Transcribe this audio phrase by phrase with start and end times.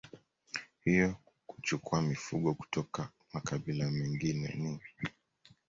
[0.83, 1.15] hiyo
[1.47, 4.79] kuchukua mifugo kutoka makabila mengine ni